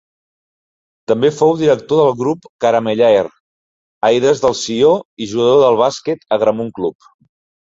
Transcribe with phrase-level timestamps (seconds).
[1.11, 3.31] També fou director del Grup Caramellaire
[4.09, 4.91] Aires del Sió
[5.27, 7.11] i jugador del Bàsquet Agramunt Club.